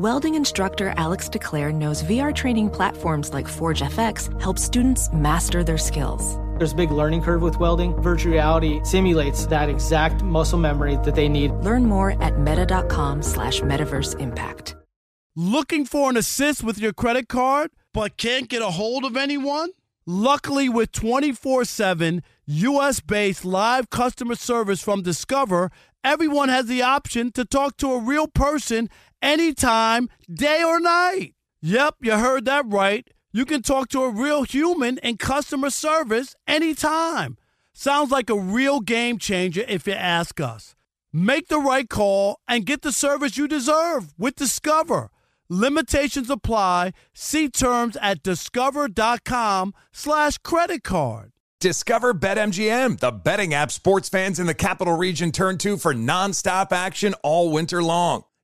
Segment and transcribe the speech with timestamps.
[0.00, 5.76] Welding instructor Alex DeClaire knows VR training platforms like Forge FX help students master their
[5.76, 6.38] skills.
[6.56, 7.94] There's a big learning curve with welding.
[8.00, 11.50] Virtual reality simulates that exact muscle memory that they need.
[11.50, 14.74] Learn more at meta.com slash metaverse impact.
[15.36, 19.68] Looking for an assist with your credit card, but can't get a hold of anyone?
[20.06, 25.70] Luckily, with 24 7 US based live customer service from Discover,
[26.02, 28.88] everyone has the option to talk to a real person
[29.22, 31.34] anytime, day or night.
[31.62, 33.06] Yep, you heard that right.
[33.32, 37.36] You can talk to a real human in customer service anytime.
[37.72, 40.74] Sounds like a real game changer if you ask us.
[41.12, 45.10] Make the right call and get the service you deserve with Discover.
[45.48, 46.92] Limitations apply.
[47.12, 51.32] See terms at discover.com slash credit card.
[51.60, 56.72] Discover BetMGM, the betting app sports fans in the capital region turn to for nonstop
[56.72, 58.24] action all winter long.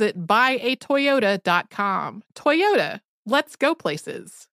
[0.00, 2.22] buyatoyota.com.
[2.34, 4.48] Toyota, let's go places.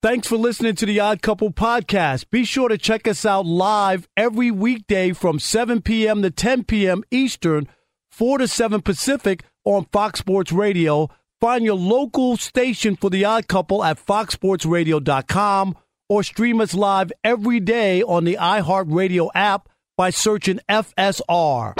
[0.00, 2.30] Thanks for listening to the Odd Couple podcast.
[2.30, 6.22] Be sure to check us out live every weekday from 7 p.m.
[6.22, 7.02] to 10 p.m.
[7.10, 7.66] Eastern,
[8.12, 11.08] 4 to 7 Pacific on Fox Sports Radio.
[11.40, 15.76] Find your local station for the Odd Couple at foxsportsradio.com
[16.08, 21.74] or stream us live every day on the iHeartRadio app by searching FSR.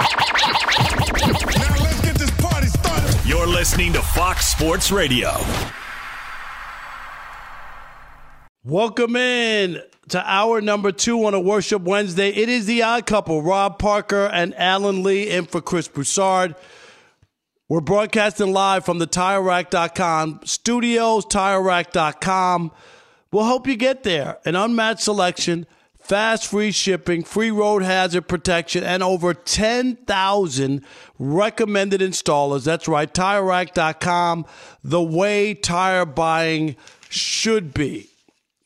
[3.29, 5.29] You're listening to Fox Sports Radio.
[8.63, 12.29] Welcome in to hour number two on a Worship Wednesday.
[12.29, 16.55] It is the odd couple, Rob Parker and Alan Lee, in for Chris Broussard.
[17.67, 22.71] We're broadcasting live from the TireRack.com studios, TireRack.com.
[23.31, 24.39] We'll help you get there.
[24.43, 25.67] An unmatched selection,
[26.09, 30.85] fast free shipping, free road hazard protection, and over 10,000
[31.19, 32.63] recommended installers.
[32.65, 34.47] That's right, TireRack.com,
[34.83, 36.75] the way tire buying
[37.09, 38.09] should be.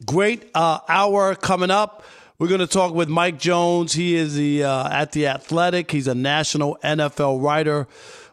[0.05, 2.03] Great uh, hour coming up.
[2.39, 3.93] We're going to talk with Mike Jones.
[3.93, 5.91] He is the uh, at the Athletic.
[5.91, 7.87] He's a national NFL writer.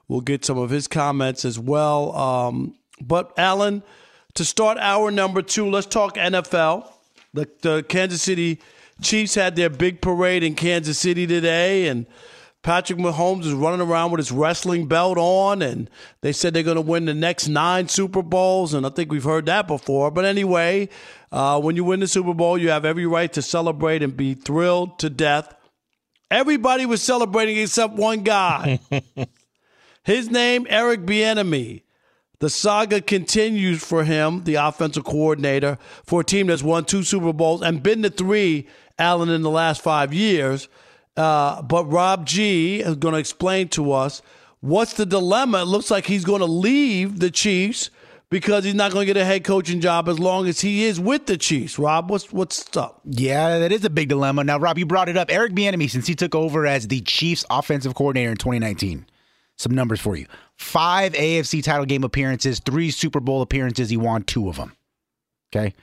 [0.09, 2.17] We'll get some of his comments as well.
[2.17, 3.83] Um, but Alan,
[4.35, 6.91] to start our number two, let's talk NFL.
[7.35, 8.61] The, the Kansas City
[9.01, 12.07] Chiefs had their big parade in Kansas City today, and
[12.63, 15.89] Patrick Mahomes is running around with his wrestling belt on, and
[16.21, 19.25] they said they're going to win the next nine Super Bowls, and I think we've
[19.25, 20.11] heard that before.
[20.11, 20.91] But anyway,
[21.33, 24.35] uh, when you win the Super Bowl, you have every right to celebrate and be
[24.35, 25.55] thrilled to death.
[26.31, 28.79] Everybody was celebrating except one guy.
[30.05, 31.83] His name, Eric Bieniemy.
[32.41, 37.35] The saga continues for him, the offensive coordinator for a team that's won two Super
[37.35, 38.67] Bowls and been to three,
[39.01, 40.69] Alan, in the last five years.
[41.17, 44.23] Uh, but Rob G is going to explain to us
[44.61, 45.63] what's the dilemma.
[45.63, 47.91] It looks like he's going to leave the Chiefs
[48.31, 51.01] because he's not going to get a head coaching job as long as he is
[51.01, 51.79] with the Chiefs.
[51.79, 53.01] Rob, what's what's up?
[53.05, 54.45] Yeah, that is a big dilemma.
[54.45, 55.31] Now, Rob, you brought it up.
[55.31, 59.07] Eric Bieniemy, since he took over as the Chiefs' offensive coordinator in 2019,
[59.59, 60.27] some numbers for you:
[60.57, 63.91] five AFC title game appearances, three Super Bowl appearances.
[63.91, 64.77] He won two of them.
[65.53, 65.75] Okay,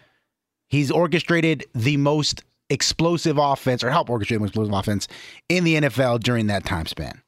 [0.67, 5.07] he's orchestrated the most explosive offense, or help orchestrate explosive offense
[5.49, 7.21] in the NFL during that time span.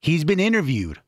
[0.00, 1.00] He's been interviewed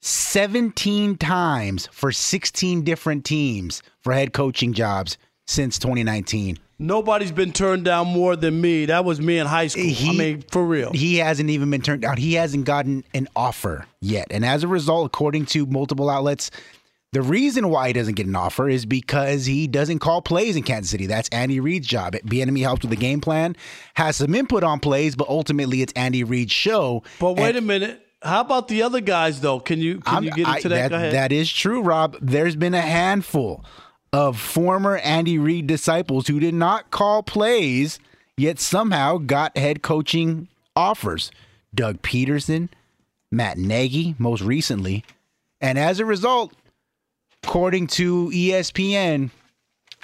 [0.00, 6.58] 17 times for 16 different teams for head coaching jobs since 2019.
[6.78, 8.86] Nobody's been turned down more than me.
[8.86, 9.82] That was me in high school.
[9.84, 10.92] I He- mean, for real.
[10.92, 12.16] He hasn't even been turned down.
[12.18, 14.28] He hasn't gotten an offer yet.
[14.30, 16.52] And as a result, according to multiple outlets,
[17.12, 20.62] the reason why he doesn't get an offer is because he doesn't call plays in
[20.62, 21.06] Kansas City.
[21.06, 22.12] That's Andy Reid's job.
[22.14, 23.56] Bieniemy helps with the game plan,
[23.94, 27.02] has some input on plays, but ultimately it's Andy Reid's show.
[27.18, 28.02] but wait And a minute.
[28.20, 29.60] How about the other guys, though?
[29.60, 30.90] Can you can I'm- you get I- into that?
[30.90, 31.12] Go ahead.
[31.14, 32.16] That is true, Rob.
[32.20, 33.64] There's been a handful
[34.12, 37.98] of former Andy Reid disciples who did not call plays,
[38.36, 41.30] yet somehow got head coaching offers.
[41.74, 42.70] Doug Pederson,
[43.30, 45.04] Matt Nagy, most recently.
[45.60, 46.52] And as a result,
[47.44, 49.30] according to ESPN,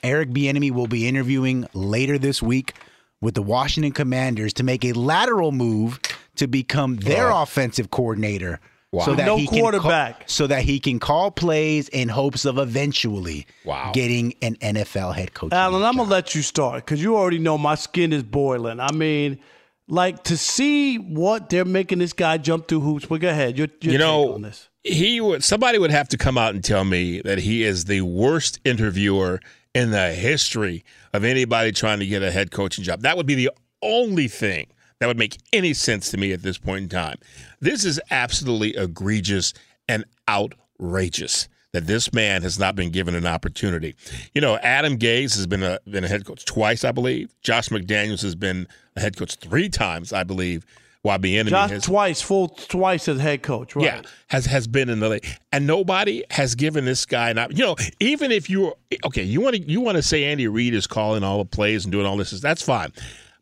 [0.02, 2.74] Eric Bieniemy will be interviewing later this week
[3.20, 5.98] with the Washington Commanders to make a lateral move
[6.36, 8.60] to become their offensive coordinator.
[8.92, 9.04] Wow.
[9.06, 10.18] So that No he can quarterback.
[10.20, 13.90] Call, so that he can call plays in hopes of eventually Wow.
[13.92, 15.52] getting an NFL head coach.
[15.52, 18.78] Alan, I'm gonna let you start because you already know my skin is boiling.
[18.78, 19.38] I mean,
[19.86, 23.08] like to see what they're making this guy jump through hoops.
[23.08, 23.58] Well, go ahead.
[23.58, 24.68] Your, your you take know, on this.
[24.82, 28.00] he would somebody would have to come out and tell me that he is the
[28.02, 29.40] worst interviewer
[29.74, 33.02] in the history of anybody trying to get a head coaching job.
[33.02, 33.50] That would be the
[33.82, 34.68] only thing
[35.00, 37.18] that would make any sense to me at this point in time.
[37.60, 39.52] This is absolutely egregious
[39.88, 43.96] and outrageous that this man has not been given an opportunity.
[44.32, 47.34] You know, Adam Gase has been a been a head coach twice, I believe.
[47.42, 50.64] Josh McDaniels has been a head coach three times, I believe.
[51.02, 53.76] While being Josh has, twice, full twice as head coach.
[53.76, 53.84] Right.
[53.84, 57.64] yeah, has has been in the league, and nobody has given this guy an You
[57.64, 58.74] know, even if you're
[59.04, 61.84] okay, you want to you want to say Andy Reid is calling all the plays
[61.84, 62.90] and doing all this, that's fine,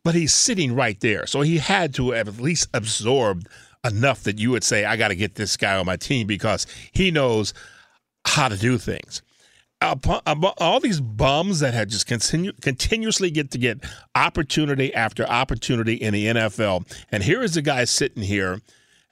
[0.03, 3.47] but he's sitting right there, so he had to have at least absorbed
[3.85, 6.67] enough that you would say, I got to get this guy on my team because
[6.93, 7.53] he knows
[8.25, 9.23] how to do things.
[9.81, 13.85] All these bums that had just continue, continuously get to get
[14.15, 18.61] opportunity after opportunity in the NFL, and here is the guy sitting here.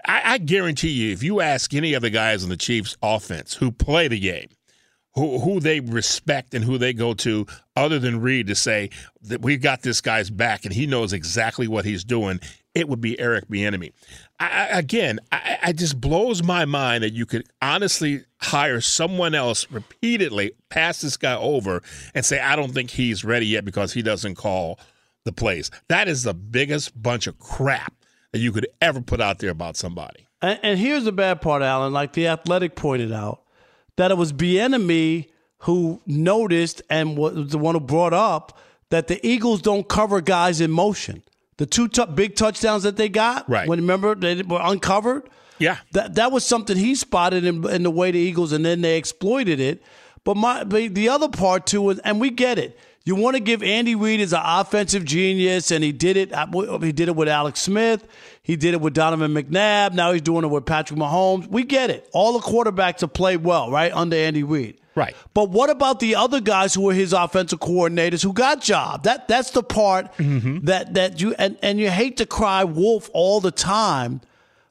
[0.07, 3.55] I, I guarantee you, if you ask any of the guys on the Chiefs' offense
[3.55, 4.49] who play the game,
[5.15, 8.91] who who they respect and who they go to, other than Reid, to say
[9.23, 12.41] that we've got this guy's back and he knows exactly what he's doing,
[12.75, 13.93] it would be Eric Bieniemy.
[14.41, 19.71] I, again, I, I just blows my mind that you could honestly hire someone else
[19.71, 21.83] repeatedly, pass this guy over,
[22.15, 24.81] and say I don't think he's ready yet because he doesn't call
[25.25, 25.71] the plays.
[25.89, 27.93] That is the biggest bunch of crap
[28.33, 30.27] that you could ever put out there about somebody.
[30.41, 31.93] And, and here's the bad part, Alan.
[31.93, 33.43] Like the Athletic pointed out,
[33.97, 35.29] that it was Bieniemy
[35.65, 38.59] who noticed and was the one who brought up
[38.89, 41.23] that the Eagles don't cover guys in motion.
[41.61, 43.69] The two tou big touchdowns that they got, Right.
[43.69, 45.29] When remember they were uncovered.
[45.59, 45.77] Yeah.
[45.93, 48.97] That that was something he spotted in, in the way the Eagles, and then they
[48.97, 49.83] exploited it.
[50.25, 52.81] But my but the other part too, is, and we get it.
[53.05, 56.33] You want to give Andy Reid as an offensive genius, and he did it.
[56.33, 58.09] Uh, he did it with Alex Smith.
[58.43, 59.93] He did it with Donovan McNabb.
[59.93, 61.47] Now he's doing it with Patrick Mahomes.
[61.47, 62.09] We get it.
[62.15, 64.80] All the quarterbacks have played well, right, under Andy Reid.
[64.95, 65.15] Right.
[65.35, 69.05] But what about the other guys who were his offensive coordinators who got job?
[69.05, 70.65] That that's the part mm-hmm.
[70.65, 74.21] that that you and, and you hate to cry wolf all the time,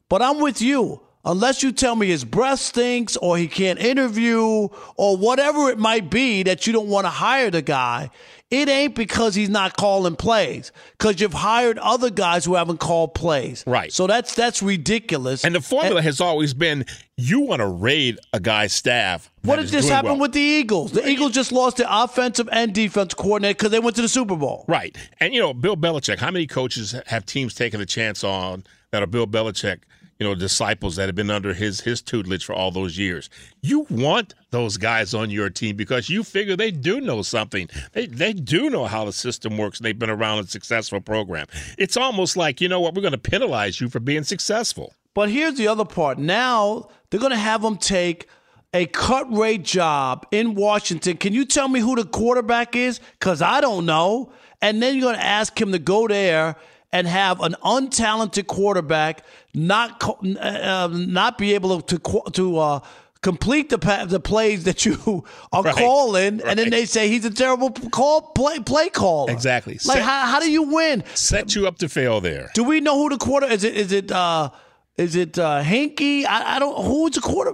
[0.10, 1.02] but I'm with you.
[1.26, 6.10] Unless you tell me his breath stinks or he can't interview or whatever it might
[6.10, 8.10] be that you don't want to hire the guy,
[8.52, 10.72] it ain't because he's not calling plays.
[10.98, 13.64] Because you've hired other guys who haven't called plays.
[13.68, 13.94] Right.
[13.94, 15.46] So that's that's ridiculous.
[15.46, 16.86] And the formula has always been
[17.16, 19.30] you want to raid a guy's staff.
[19.44, 20.22] What did this happen well.
[20.22, 20.94] with the Eagles?
[20.94, 24.36] The Eagles just lost their offensive and defense coordinator because they went to the Super
[24.36, 24.66] Bowl.
[24.68, 24.98] Right.
[25.20, 29.04] And, you know, Bill Belichick, how many coaches have teams taken a chance on that
[29.04, 29.80] are Bill Belichick,
[30.20, 33.30] you know, disciples that have been under his his tutelage for all those years?
[33.62, 37.70] You want those guys on your team because you figure they do know something.
[37.94, 41.48] They, they do know how the system works and they've been around a successful program.
[41.78, 44.94] It's almost like, you know what, we're going to penalize you for being successful.
[45.14, 46.18] But here's the other part.
[46.18, 48.28] Now they're going to have them take
[48.74, 51.18] a cut rate job in Washington.
[51.18, 53.00] Can you tell me who the quarterback is?
[53.20, 54.32] Because I don't know.
[54.62, 56.56] And then you're going to ask him to go there
[56.92, 62.00] and have an untalented quarterback not uh, um, not be able to
[62.34, 62.80] to uh,
[63.22, 65.76] complete the pa- the plays that you are Right.
[65.76, 69.32] calling, and then they say he's a terrible call play play caller.
[69.32, 69.74] Exactly.
[69.74, 71.04] Like Set- how, how do you win?
[71.16, 72.50] Set you up to fail there.
[72.54, 73.64] Do we know who the quarter is?
[73.64, 74.50] It is it uh
[74.98, 76.26] is it uh Hinky?
[76.26, 76.86] I, I don't.
[76.86, 77.54] Who's the quarter?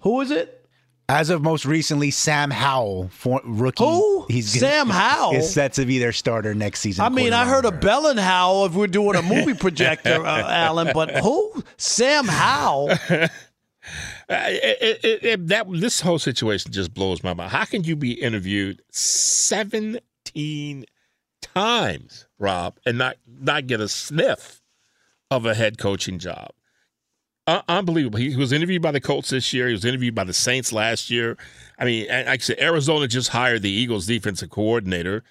[0.00, 0.59] Who is it?
[1.10, 3.82] As of most recently, Sam Howell, for, rookie.
[3.82, 4.28] Who?
[4.42, 5.34] Sam Howell?
[5.34, 7.04] is set to be their starter next season.
[7.04, 10.48] I mean, I according heard to of Howell if we're doing a movie projector, uh,
[10.48, 10.92] Alan.
[10.94, 11.64] But who?
[11.78, 12.90] Sam Howell.
[13.10, 13.30] it,
[14.28, 17.50] it, it, that this whole situation just blows my mind.
[17.50, 20.84] How can you be interviewed seventeen
[21.42, 24.62] times, Rob, and not not get a sniff
[25.28, 26.50] of a head coaching job?
[27.50, 28.16] Uh, unbelievable.
[28.16, 29.66] He, he was interviewed by the Colts this year.
[29.66, 31.36] He was interviewed by the Saints last year.
[31.80, 35.24] I mean, like I said, Arizona just hired the Eagles defensive coordinator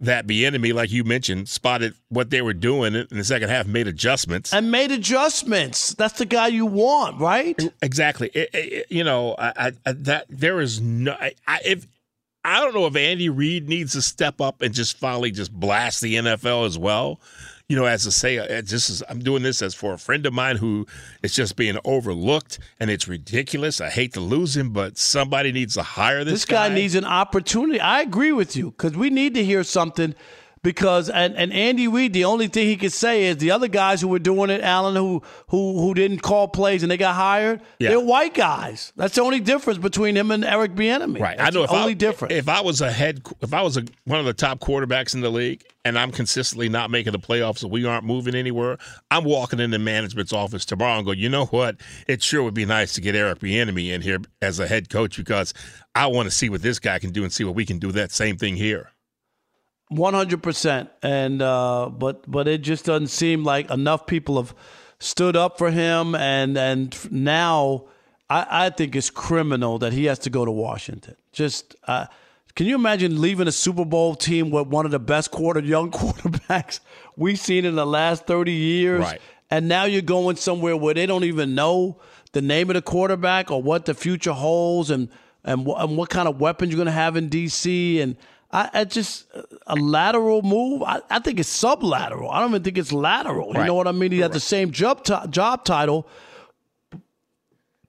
[0.00, 3.86] that Bieniemy, like you mentioned, spotted what they were doing in the second half, made
[3.86, 5.94] adjustments, and made adjustments.
[5.94, 7.56] That's the guy you want, right?
[7.80, 8.30] Exactly.
[8.34, 11.12] It, it, you know, I, I, that there is no.
[11.12, 11.34] I,
[11.64, 11.86] if
[12.44, 16.00] I don't know if Andy Reid needs to step up and just finally just blast
[16.00, 17.20] the NFL as well
[17.68, 20.26] you know, as to say, uh, this is I'm doing this as for a friend
[20.26, 20.86] of mine who
[21.22, 23.80] is just being overlooked, and it's ridiculous.
[23.80, 26.34] I hate to lose him, but somebody needs to hire this.
[26.34, 27.80] This guy, guy needs an opportunity.
[27.80, 30.14] I agree with you because we need to hear something
[30.64, 34.00] because and, and Andy Reid, the only thing he could say is the other guys
[34.00, 37.60] who were doing it, Alan, who who who didn't call plays and they got hired,
[37.78, 37.90] yeah.
[37.90, 38.92] they're white guys.
[38.96, 41.20] That's the only difference between him and Eric Bieniemy.
[41.20, 41.36] Right.
[41.36, 41.66] That's I know.
[41.66, 42.34] The only I, difference.
[42.34, 45.20] If I was a head, if I was a, one of the top quarterbacks in
[45.20, 48.78] the league, and I'm consistently not making the playoffs, so we aren't moving anywhere,
[49.10, 51.76] I'm walking into management's office tomorrow and go, you know what?
[52.08, 55.18] It sure would be nice to get Eric Bieniemy in here as a head coach
[55.18, 55.52] because
[55.94, 57.92] I want to see what this guy can do and see what we can do
[57.92, 58.93] that same thing here.
[59.88, 64.54] One hundred percent, and uh, but but it just doesn't seem like enough people have
[64.98, 67.84] stood up for him, and and now
[68.30, 71.16] I, I think it's criminal that he has to go to Washington.
[71.32, 72.06] Just uh,
[72.54, 75.90] can you imagine leaving a Super Bowl team with one of the best quarter young
[75.92, 76.80] quarterbacks
[77.16, 79.20] we've seen in the last thirty years, right.
[79.50, 82.00] and now you're going somewhere where they don't even know
[82.32, 85.08] the name of the quarterback or what the future holds, and
[85.44, 88.16] and, and what kind of weapons you're going to have in DC and
[88.54, 89.26] I, I just
[89.66, 90.84] a lateral move.
[90.84, 92.32] I, I, think it's sublateral.
[92.32, 93.48] I don't even think it's lateral.
[93.48, 94.12] You know what I mean?
[94.12, 96.06] He has the same job t- job title.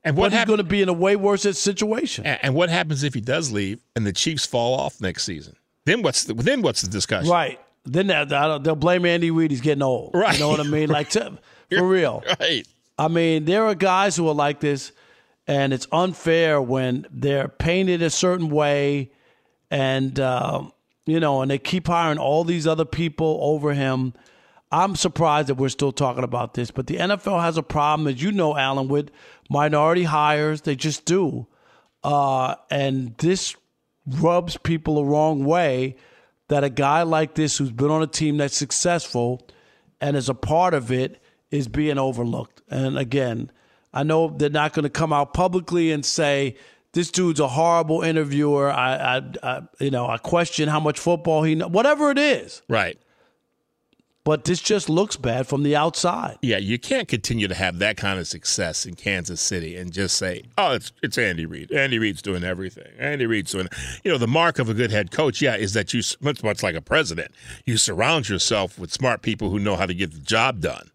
[0.03, 2.25] And what he's going to be in a way worse situation.
[2.25, 5.55] And, and, what happens if he does leave and the Chiefs fall off next season?
[5.85, 7.29] Then what's the, then what's the discussion?
[7.29, 7.59] Right.
[7.85, 9.51] Then they'll, they'll blame Andy Reid.
[9.51, 10.11] He's getting old.
[10.15, 10.33] Right.
[10.33, 10.89] You know what I mean?
[10.89, 11.37] Like to,
[11.69, 12.23] for real.
[12.39, 12.67] Right.
[12.97, 14.91] I mean, there are guys who are like this,
[15.45, 19.11] and it's unfair when they're painted a certain way
[19.71, 20.71] and um,
[21.05, 24.13] you know, and they keep hiring all these other people over him.
[24.71, 28.21] I'm surprised that we're still talking about this, but the NFL has a problem, as
[28.21, 29.11] you know, Alan, with
[29.49, 30.61] minority hires.
[30.61, 31.47] They just do,
[32.03, 33.55] uh, and this
[34.07, 35.95] rubs people the wrong way.
[36.47, 39.47] That a guy like this, who's been on a team that's successful
[39.99, 41.19] and is a part of it,
[41.49, 42.61] is being overlooked.
[42.69, 43.51] And again,
[43.91, 46.55] I know they're not going to come out publicly and say
[46.95, 48.71] this dude's a horrible interviewer.
[48.71, 51.69] I, I, I, you know, I question how much football he knows.
[51.69, 52.97] Whatever it is, right.
[54.23, 56.37] But this just looks bad from the outside.
[56.41, 60.17] Yeah, you can't continue to have that kind of success in Kansas City and just
[60.17, 61.71] say, "Oh, it's it's Andy Reid.
[61.71, 62.91] Andy Reid's doing everything.
[62.97, 63.67] Andy Reid's doing."
[64.03, 66.63] You know, the mark of a good head coach, yeah, is that you much much
[66.63, 67.31] like a president,
[67.65, 70.89] you surround yourself with smart people who know how to get the job done.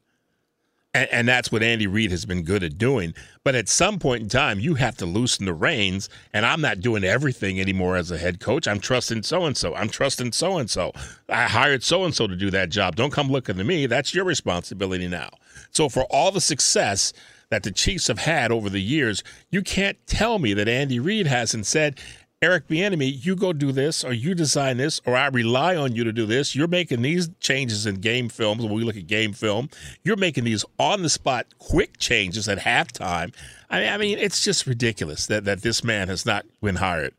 [0.93, 3.15] And, and, that's what Andy Reid has been good at doing.
[3.45, 6.09] But at some point in time, you have to loosen the reins.
[6.33, 8.67] And I'm not doing everything anymore as a head coach.
[8.67, 9.75] I'm trusting so and so.
[9.75, 10.93] I'm trusting so and so.
[11.29, 12.97] I hired so and so to do that job.
[12.97, 13.87] Don't come looking to me.
[13.87, 15.31] That's your responsibility now.
[15.71, 17.13] So for all the success
[17.51, 21.27] that the Chiefs have had over the years, you can't tell me that Andy Reid
[21.27, 22.01] hasn't said,
[22.43, 26.05] Eric Bieniemy, you go do this, or you design this, or I rely on you
[26.05, 26.57] to do this.
[26.57, 28.65] You're making these changes in game films.
[28.65, 29.69] When we look at game film,
[30.05, 33.35] you're making these on the spot, quick changes at halftime.
[33.69, 37.13] I mean, I mean, it's just ridiculous that that this man has not been hired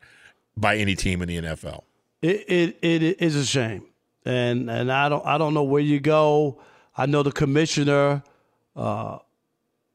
[0.58, 1.84] by any team in the NFL.
[2.24, 3.86] It it, it is a shame,
[4.25, 6.60] and and I don't I don't know where you go.
[6.98, 8.24] I know the commissioner.
[8.75, 9.20] Uh,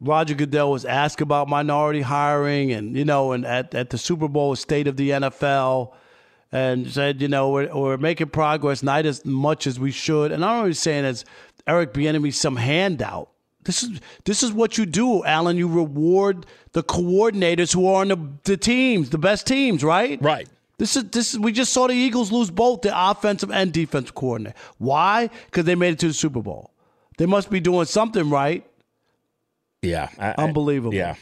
[0.01, 4.29] Roger Goodell was asked about minority hiring, and you know, and at, at the Super
[4.29, 5.93] Bowl state of the NFL,
[6.53, 10.33] and said, you know, we're, we're making progress, not as much as we should.
[10.33, 11.25] And I'm not saying as
[11.67, 13.31] Eric Bieniemy some handout.
[13.65, 15.57] This is this is what you do, Alan.
[15.57, 20.23] You reward the coordinators who are on the, the teams, the best teams, right?
[20.23, 20.49] Right.
[20.79, 24.15] This is this is we just saw the Eagles lose both the offensive and defensive
[24.15, 24.57] coordinator.
[24.79, 25.31] Why?
[25.47, 26.71] Because they made it to the Super Bowl.
[27.19, 28.65] They must be doing something right.
[29.83, 30.09] Yeah.
[30.19, 30.95] I, Unbelievable.
[30.95, 31.15] I, yeah.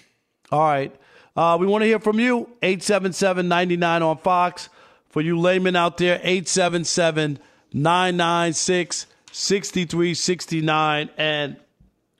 [0.51, 0.95] All right.
[1.37, 2.49] Uh, we want to hear from you.
[2.63, 4.69] 877 99 on Fox.
[5.09, 7.39] For you laymen out there, 877
[7.73, 11.11] 996 6369.
[11.17, 11.57] And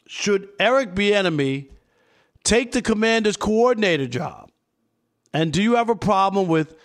[0.07, 1.71] should Eric Bieniemy
[2.45, 4.51] take the commander's coordinator job?
[5.33, 6.77] And do you have a problem with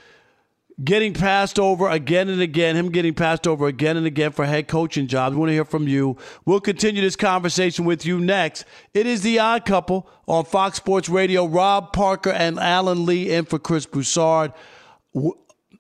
[0.84, 4.68] getting passed over again and again, him getting passed over again and again for head
[4.68, 5.34] coaching jobs.
[5.34, 6.18] We want to hear from you.
[6.46, 8.66] We'll continue this conversation with you next.
[8.94, 11.46] It is The Odd Couple on Fox Sports Radio.
[11.46, 14.54] Rob Parker and Alan Lee in for Chris Broussard.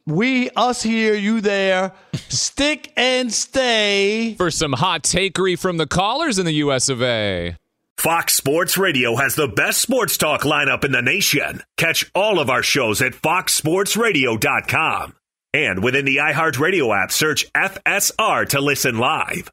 [0.06, 4.34] We, us here, you there, stick and stay.
[4.38, 7.56] For some hot takery from the callers in the US of A.
[8.00, 11.62] Fox Sports Radio has the best sports talk lineup in the nation.
[11.76, 15.16] Catch all of our shows at foxsportsradio.com.
[15.54, 19.52] And within the iHeartRadio app, search FSR to listen live.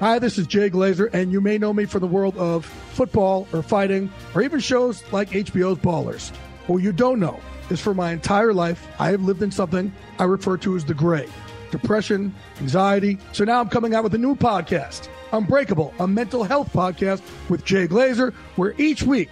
[0.00, 3.46] Hi, this is Jay Glazer, and you may know me from the world of football
[3.52, 6.34] or fighting or even shows like HBO's Ballers.
[6.66, 10.24] What you don't know is for my entire life, I have lived in something I
[10.24, 11.28] refer to as the gray
[11.70, 13.18] depression, anxiety.
[13.32, 17.64] So now I'm coming out with a new podcast, Unbreakable, a mental health podcast with
[17.64, 19.30] Jay Glazer, where each week,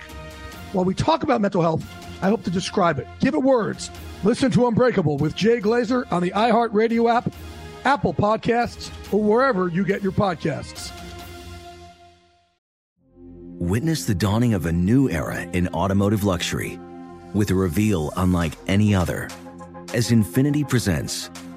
[0.73, 1.85] while we talk about mental health,
[2.23, 3.91] I hope to describe it, give it words.
[4.25, 7.33] Listen to Unbreakable with Jay Glazer on the iHeartRadio app,
[7.85, 10.93] Apple Podcasts, or wherever you get your podcasts.
[13.59, 16.81] Witness the dawning of a new era in automotive luxury
[17.33, 19.29] with a reveal unlike any other
[19.95, 21.31] as Infiniti presents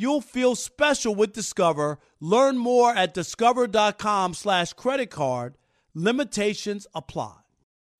[0.00, 1.98] You'll feel special with Discover.
[2.20, 5.56] Learn more at discover.com slash credit card.
[5.92, 7.38] Limitations apply.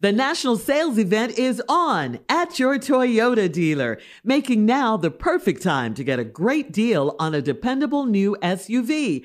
[0.01, 5.93] The national sales event is on at your Toyota dealer, making now the perfect time
[5.95, 9.25] to get a great deal on a dependable new SUV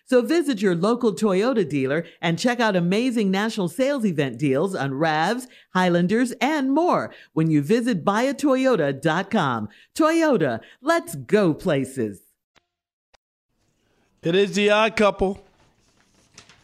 [0.11, 4.91] So visit your local Toyota dealer and check out amazing national sales event deals on
[4.91, 9.69] RAVs, Highlanders, and more when you visit buyatoyota.com.
[9.95, 12.23] Toyota, let's go places.
[14.21, 15.45] It is the odd couple.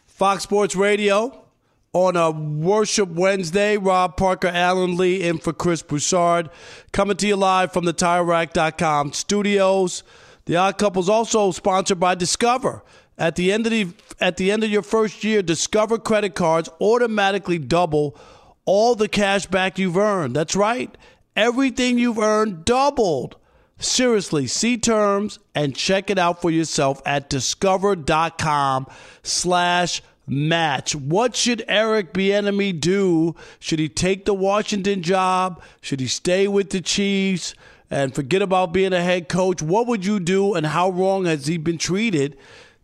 [0.06, 1.46] Fox Sports Radio
[1.94, 3.78] on a Worship Wednesday.
[3.78, 6.50] Rob Parker, Alan Lee in for Chris Broussard.
[6.92, 10.02] Coming to you live from the tire TireRack.com studios.
[10.44, 12.82] The Odd Couple is also sponsored by Discover.
[13.18, 13.88] At the end of the
[14.20, 18.16] at the end of your first year, Discover credit cards automatically double
[18.64, 20.36] all the cash back you've earned.
[20.36, 20.96] That's right.
[21.34, 23.36] Everything you've earned doubled.
[23.80, 28.86] Seriously, see terms and check it out for yourself at discover.com
[29.22, 30.94] slash match.
[30.94, 33.36] What should Eric Bieniemy do?
[33.60, 35.62] Should he take the Washington job?
[35.80, 37.54] Should he stay with the Chiefs
[37.90, 39.62] and forget about being a head coach?
[39.62, 42.36] What would you do, and how wrong has he been treated?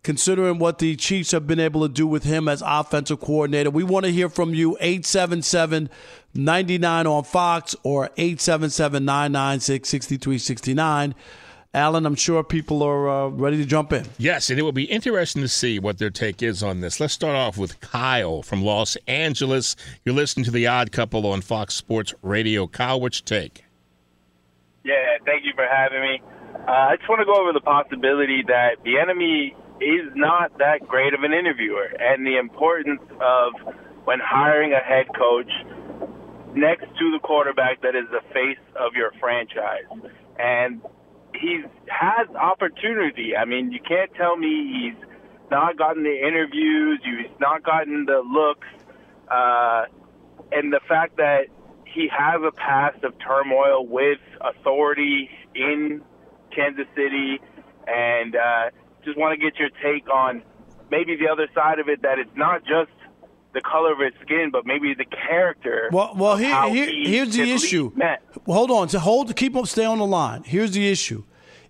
[0.05, 3.83] Considering what the Chiefs have been able to do with him as offensive coordinator, we
[3.83, 4.77] want to hear from you.
[4.79, 5.89] 877
[6.35, 11.15] 99 on Fox or 877 996 6369.
[11.73, 14.05] Alan, I'm sure people are uh, ready to jump in.
[14.19, 16.99] Yes, and it will be interesting to see what their take is on this.
[16.99, 19.75] Let's start off with Kyle from Los Angeles.
[20.03, 22.67] You're listening to The Odd Couple on Fox Sports Radio.
[22.67, 23.65] Kyle, what's your take?
[24.83, 26.21] Yeah, thank you for having me.
[26.67, 31.13] Uh, I just want to go over the possibility that Bieniemy is not that great
[31.13, 33.53] of an interviewer and the importance of
[34.05, 35.51] when hiring a head coach
[36.55, 39.85] next to the quarterback that is the face of your franchise.
[40.39, 40.81] And
[41.33, 43.35] he's has opportunity.
[43.35, 45.05] I mean, you can't tell me he's
[45.51, 48.67] not gotten the interviews, he's not gotten the looks,
[49.29, 49.85] uh,
[50.51, 51.47] and the fact that
[51.85, 56.01] he has a past of turmoil with authority in
[56.53, 57.39] Kansas City,
[57.87, 58.69] and uh,
[59.05, 60.41] just want to get your take on
[60.91, 62.91] maybe the other side of it that it's not just
[63.53, 65.89] the color of his skin, but maybe the character.
[65.91, 67.91] Well, well, here, here he here's the issue.
[68.45, 70.43] Hold on, to hold, keep up, stay on the line.
[70.43, 71.23] Here's the issue.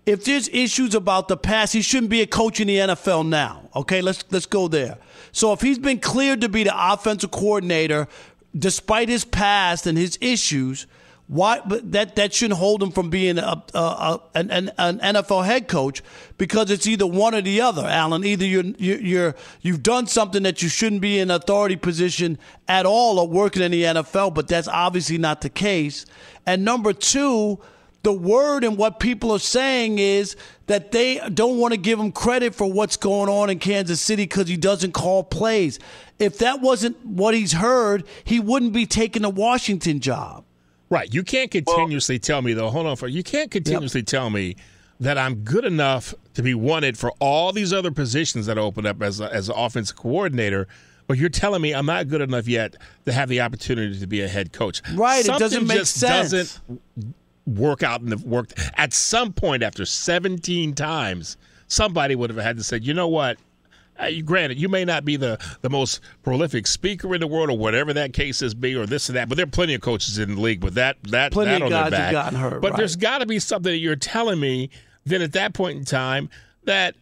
[0.05, 3.69] If there's issues about the past, he shouldn't be a coach in the NFL now.
[3.75, 4.97] Okay, let's let's go there.
[5.31, 8.07] So if he's been cleared to be the offensive coordinator,
[8.57, 10.85] despite his past and his issues,
[11.27, 11.61] why?
[11.65, 15.67] But that that shouldn't hold him from being a, a, a an, an, NFL head
[15.67, 16.03] coach
[16.37, 17.85] because it's either one or the other.
[17.85, 22.85] Alan, either you're, you're you've done something that you shouldn't be in authority position at
[22.85, 26.05] all or working in the NFL, but that's obviously not the case.
[26.45, 27.59] And number two
[28.05, 30.35] the word and what people are saying is
[30.67, 34.25] that they don't want to give him credit for what's going on in Kansas City
[34.25, 35.79] because he doesn't call plays.
[36.19, 40.44] If that wasn't what he's heard, he wouldn't be taking the Washington job.
[40.89, 41.13] Right.
[41.13, 42.69] You can't continuously tell me though.
[42.69, 44.55] Hold on for you can't continuously tell me
[44.99, 49.01] that I'm good enough to be wanted for all these other positions that open up
[49.01, 50.67] as a, as an offensive coordinator.
[51.07, 54.21] But you're telling me I'm not good enough yet to have the opportunity to be
[54.21, 54.81] a head coach.
[54.93, 56.31] Right, it doesn't make just sense.
[56.31, 56.61] Doesn't
[57.45, 61.37] work out and worked at some point after 17 times.
[61.67, 63.37] Somebody would have had to say, you know what?
[64.01, 67.49] Uh, you- granted, you may not be the, the most prolific speaker in the world,
[67.49, 69.29] or whatever that case is, be, or this and that.
[69.29, 71.65] But there are plenty of coaches in the league with that that Plenty that of
[71.67, 72.11] on their have back.
[72.11, 72.77] gotten hurt, but right.
[72.77, 74.69] there's got to be something that you're telling me.
[75.05, 76.29] Then at that point in time,
[76.63, 76.95] that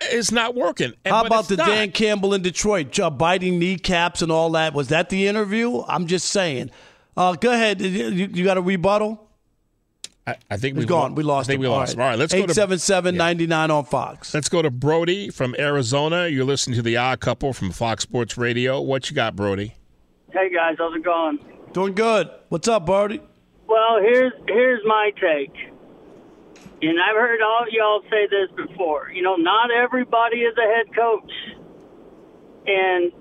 [0.00, 0.92] it's not working.
[1.04, 1.66] And- How about the not.
[1.66, 4.72] Dan Campbell in Detroit, uh, biting kneecaps and all that?
[4.74, 5.82] Was that the interview?
[5.86, 6.70] I'm just saying.
[7.16, 7.80] Uh, go ahead.
[7.82, 9.27] You, you got a rebuttal?
[10.28, 11.14] I, I think He's we gone.
[11.14, 11.62] We lost I think him.
[11.62, 11.94] we lost.
[11.94, 12.00] him.
[12.00, 14.34] All right, let's go to 877 99 on Fox.
[14.34, 16.28] Let's go to Brody from Arizona.
[16.28, 18.80] You're listening to the Odd Couple from Fox Sports Radio.
[18.80, 19.74] What you got, Brody?
[20.32, 21.38] Hey guys, how's it going?
[21.72, 22.28] Doing good.
[22.50, 23.20] What's up, Brody?
[23.66, 25.54] Well, here's here's my take.
[26.80, 29.10] And I've heard all y'all say this before.
[29.12, 31.32] You know, not everybody is a head coach.
[32.66, 33.12] And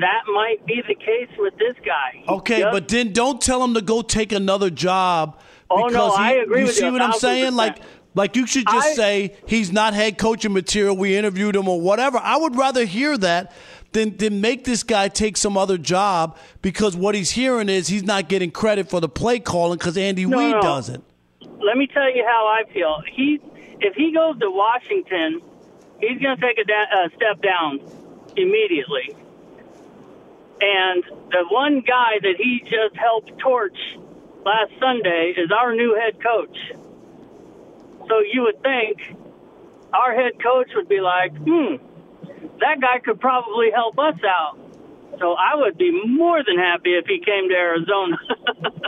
[0.00, 2.22] that might be the case with this guy.
[2.22, 5.38] He Okay, just- but then don't tell him to go take another job.
[5.70, 7.54] Oh, no, because he- I agree you with see you what I'm saying?
[7.56, 7.78] Like,
[8.14, 10.96] like you should just I- say he's not head coaching material.
[10.96, 12.18] We interviewed him or whatever.
[12.22, 13.52] I would rather hear that
[13.92, 18.02] than than make this guy take some other job because what he's hearing is he's
[18.04, 20.60] not getting credit for the play calling because Andy No, Reid no.
[20.62, 21.04] doesn't.
[21.60, 23.02] let me tell you how I feel.
[23.10, 23.40] He,
[23.80, 25.40] if he goes to Washington,
[26.00, 27.80] he's going to take a, da- a step down
[28.36, 29.14] immediately.
[30.60, 33.76] And the one guy that he just helped torch
[34.44, 36.56] last Sunday is our new head coach.
[38.08, 39.16] So you would think
[39.92, 41.76] our head coach would be like, hmm,
[42.60, 44.58] that guy could probably help us out.
[45.18, 48.16] So I would be more than happy if he came to Arizona.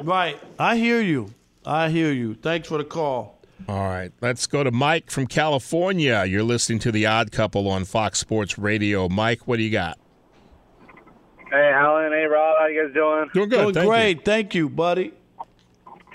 [0.03, 0.38] Right.
[0.59, 1.33] I hear you.
[1.64, 2.35] I hear you.
[2.35, 3.37] Thanks for the call.
[3.69, 6.25] All right, let's go to Mike from California.
[6.25, 9.09] You're listening to the Odd Couple on Fox Sports Radio.
[9.09, 9.99] Mike, what do you got?
[11.51, 12.12] Hey, Alan.
[12.12, 12.57] Hey, Rob.
[12.59, 13.31] How you guys doing?
[13.35, 13.62] Doing good.
[13.62, 13.90] Doing thank you.
[13.90, 14.25] great.
[14.25, 15.12] Thank you, buddy.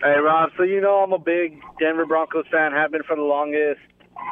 [0.04, 0.50] Hey, Rob.
[0.58, 2.72] So you know I'm a big Denver Broncos fan.
[2.72, 3.82] Have been for the longest.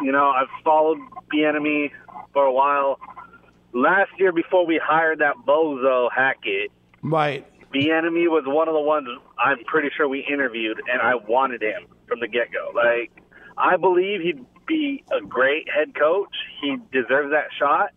[0.01, 0.97] You know I've followed
[1.33, 1.91] Bieniemy
[2.33, 2.99] for a while.
[3.71, 7.45] Last year, before we hired that bozo Hackett, Right.
[7.73, 11.85] Bieniemy was one of the ones I'm pretty sure we interviewed, and I wanted him
[12.07, 12.71] from the get go.
[12.73, 13.11] Like
[13.57, 16.35] I believe he'd be a great head coach.
[16.61, 17.91] He deserves that shot,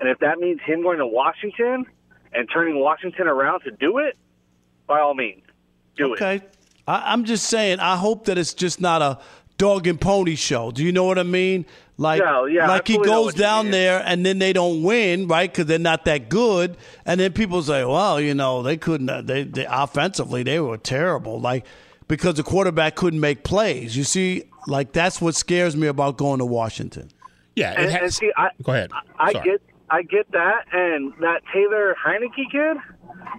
[0.00, 1.86] and if that means him going to Washington
[2.32, 4.16] and turning Washington around to do it,
[4.88, 5.42] by all means,
[5.96, 6.22] do it.
[6.22, 6.44] Okay.
[6.86, 9.18] I, I'm just saying, I hope that it's just not a
[9.58, 10.70] dog and pony show.
[10.70, 11.66] Do you know what I mean?
[11.98, 15.50] Like, Yeah, yeah, I like he goes down there and then they don't win, right?
[15.50, 19.08] Because they're not that good, and then people say, "Well, you know, they couldn't.
[19.10, 21.64] uh, They, they offensively they were terrible." Like
[22.08, 23.96] because the quarterback couldn't make plays.
[23.96, 27.10] You see, like that's what scares me about going to Washington.
[27.54, 28.90] Yeah, And, and see, I, Go ahead.
[29.18, 29.44] I Sorry.
[29.50, 32.78] get, I get that, and that Taylor Heinicke kid,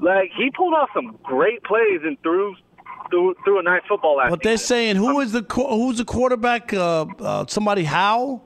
[0.02, 2.56] like he pulled off some great plays and threw,
[3.10, 4.30] threw, threw a nice football last.
[4.30, 6.74] But they're saying who is the who's the quarterback?
[6.74, 8.42] Uh, uh, somebody Howe,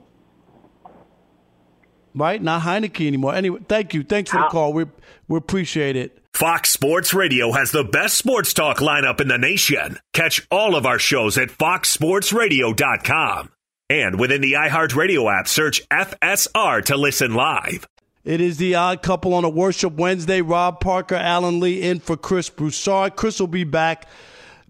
[2.14, 2.42] right?
[2.42, 3.36] Not Heinicke anymore.
[3.36, 4.04] Anyway, thank you.
[4.04, 4.74] Thanks for the call.
[4.74, 4.86] We
[5.28, 6.24] we appreciate it.
[6.34, 9.98] Fox Sports Radio has the best sports talk lineup in the nation.
[10.14, 13.50] Catch all of our shows at foxsportsradio.com.
[13.90, 17.88] And within the iHeartRadio app, search FSR to listen live.
[18.24, 20.42] It is the odd couple on a worship Wednesday.
[20.42, 23.16] Rob Parker, Alan Lee in for Chris Broussard.
[23.16, 24.06] Chris will be back.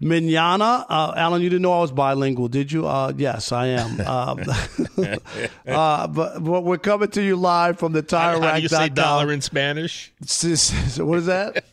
[0.00, 2.86] Manana, uh, Alan, you didn't know I was bilingual, did you?
[2.86, 4.00] Uh, yes, I am.
[4.00, 4.38] Um,
[5.66, 8.88] uh, but, but we're coming to you live from the tire How do you say
[8.88, 10.12] dollar in Spanish?
[10.20, 11.64] what is that?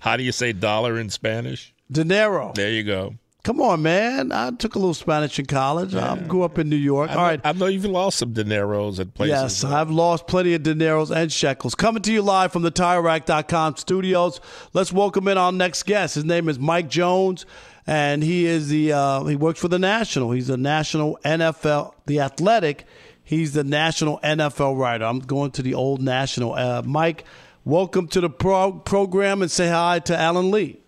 [0.00, 1.72] How do you say dollar in Spanish?
[1.90, 2.52] Dinero.
[2.54, 3.14] There you go.
[3.48, 4.30] Come on, man.
[4.30, 5.94] I took a little Spanish in college.
[5.94, 7.08] I grew up in New York.
[7.08, 7.40] I All know, right.
[7.44, 9.62] I know you've lost some dineros at places.
[9.62, 11.74] Yes, I've lost plenty of dineros and shekels.
[11.74, 14.40] Coming to you live from the TireRack.com studios.
[14.74, 16.16] Let's welcome in our next guest.
[16.16, 17.46] His name is Mike Jones,
[17.88, 20.30] and he is the uh, he works for the National.
[20.32, 22.84] He's a national NFL, the Athletic.
[23.24, 25.06] He's the national NFL writer.
[25.06, 26.52] I'm going to the old National.
[26.52, 27.24] Uh, Mike,
[27.64, 30.80] welcome to the pro- program, and say hi to Alan Lee.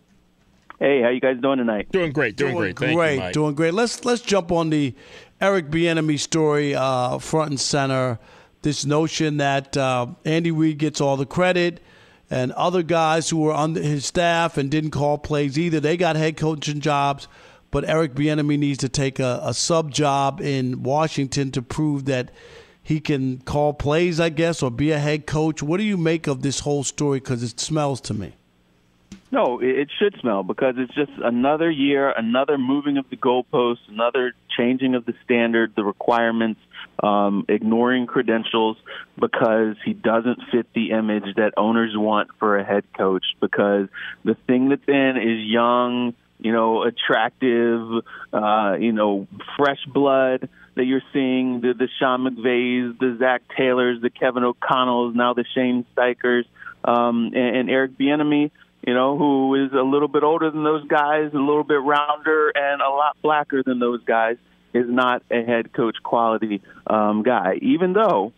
[0.78, 1.90] Hey, how you guys doing tonight?
[1.90, 2.78] Doing great, doing, great.
[2.78, 3.32] Thank great, you, Mike.
[3.32, 3.72] doing great.
[3.72, 4.94] Let's let's jump on the
[5.40, 8.18] Eric Bieniemy story uh, front and center.
[8.60, 11.82] This notion that uh, Andy Reid gets all the credit,
[12.30, 16.16] and other guys who were on his staff and didn't call plays either, they got
[16.16, 17.26] head coaching jobs.
[17.72, 22.30] But Eric Bieniemy needs to take a, a sub job in Washington to prove that
[22.82, 25.62] he can call plays, I guess, or be a head coach.
[25.62, 27.20] What do you make of this whole story?
[27.20, 28.34] Because it smells to me.
[29.32, 34.34] No, it, should smell because it's just another year, another moving of the goalposts, another
[34.56, 36.60] changing of the standard, the requirements,
[37.02, 38.76] um, ignoring credentials
[39.18, 43.24] because he doesn't fit the image that owners want for a head coach.
[43.40, 43.88] Because
[44.24, 50.84] the thing that's in is young, you know, attractive, uh, you know, fresh blood that
[50.84, 55.84] you're seeing the the Sean McVays, the Zac Taylors, the Kevin O'Connells, now the Shane
[55.96, 56.44] Steichens,
[56.84, 58.50] um, and, and Eric Bieniemy
[58.86, 62.50] you know, who is a little bit older than those guys, a little bit rounder,
[62.54, 64.36] and a lot blacker than those guys,
[64.72, 67.54] is not a head coach quality um, guy.
[67.62, 68.32] Even though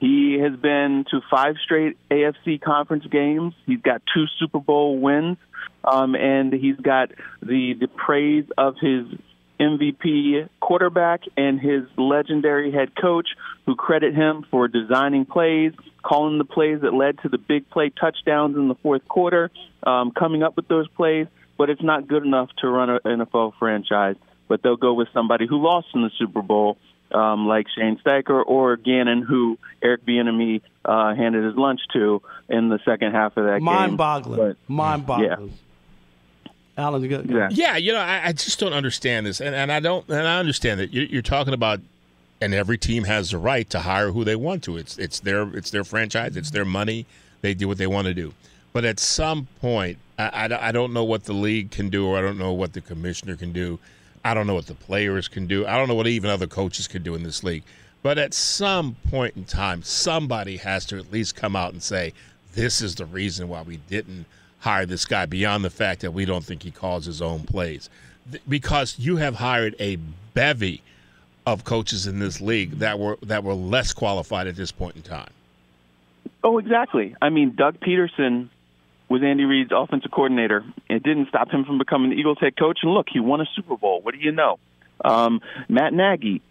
[0.00, 5.38] he has been to five straight AFC conference games, he's got two Super Bowl wins,
[5.84, 7.10] um, and he's got
[7.42, 9.06] the the praise of his
[9.58, 13.28] MVP quarterback and his legendary head coach,
[13.64, 17.90] who credit him for designing plays, calling the plays that led to the big play
[17.90, 19.50] touchdowns in the fourth quarter,
[19.82, 21.26] um, coming up with those plays.
[21.58, 24.16] But it's not good enough to run an NFL franchise.
[24.48, 26.76] But they'll go with somebody who lost in the Super Bowl,
[27.12, 32.68] um, like Shane Steichen or Gannon, who Eric Bieniemy uh, handed his lunch to in
[32.68, 33.64] the second half of that game.
[33.64, 34.56] Mind-boggling.
[34.68, 35.52] Mind-boggling.
[36.78, 37.48] Alan, you got Yeah.
[37.50, 40.38] Yeah, you know, I, I just don't understand this, and, and I don't, and I
[40.38, 41.80] understand that you're, you're talking about,
[42.40, 44.76] and every team has the right to hire who they want to.
[44.76, 47.06] It's it's their it's their franchise, it's their money.
[47.40, 48.34] They do what they want to do.
[48.74, 52.18] But at some point, I, I, I don't know what the league can do, or
[52.18, 53.78] I don't know what the commissioner can do.
[54.26, 55.64] I don't know what the players can do.
[55.68, 57.62] I don't know what even other coaches can do in this league.
[58.02, 62.12] But at some point in time, somebody has to at least come out and say,
[62.52, 64.26] this is the reason why we didn't
[64.58, 67.88] hire this guy beyond the fact that we don't think he calls his own plays.
[68.48, 69.94] Because you have hired a
[70.34, 70.82] bevy
[71.46, 75.02] of coaches in this league that were that were less qualified at this point in
[75.02, 75.30] time.
[76.42, 77.14] Oh, exactly.
[77.22, 78.48] I mean, Doug Pederson
[79.08, 80.64] was Andy Reid's offensive coordinator.
[80.88, 82.80] It didn't stop him from becoming the Eagles head coach.
[82.82, 84.00] And look, he won a Super Bowl.
[84.00, 84.58] What do you know?
[85.04, 86.42] Um, Matt Nagy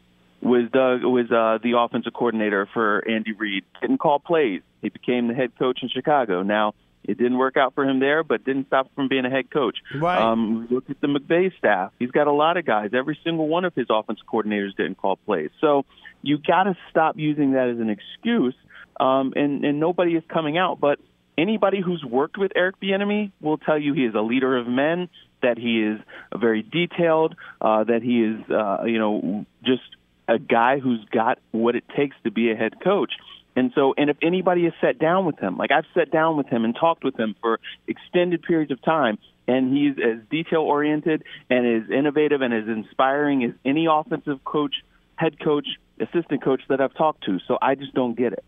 [0.41, 3.65] was Doug was uh, the offensive coordinator for Andy Reid.
[3.81, 4.61] Didn't call plays.
[4.81, 6.43] He became the head coach in Chicago.
[6.43, 9.29] Now it didn't work out for him there, but didn't stop him from being a
[9.29, 9.77] head coach.
[9.93, 10.19] Right.
[10.19, 11.91] Um, look at the McVay staff.
[11.99, 12.91] He's got a lot of guys.
[12.93, 15.49] Every single one of his offensive coordinators didn't call plays.
[15.61, 15.85] So
[16.21, 18.55] you got to stop using that as an excuse.
[18.99, 20.99] Um, and and nobody is coming out, but
[21.37, 25.09] anybody who's worked with Eric Bieniemy will tell you he is a leader of men,
[25.41, 25.99] that he is
[26.35, 29.83] very detailed, uh, that he is uh, you know just
[30.27, 33.13] a guy who's got what it takes to be a head coach.
[33.55, 36.47] And so, and if anybody has sat down with him, like I've sat down with
[36.47, 39.17] him and talked with him for extended periods of time,
[39.47, 44.75] and he's as detail oriented and as innovative and as inspiring as any offensive coach,
[45.15, 45.67] head coach,
[45.99, 47.39] assistant coach that I've talked to.
[47.47, 48.43] So I just don't get it.